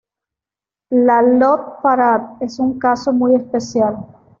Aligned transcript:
La 0.89 1.21
Love 1.21 1.79
Parade 1.83 2.37
es 2.43 2.57
un 2.57 2.79
caso 2.79 3.13
muy 3.13 3.35
especial. 3.35 3.97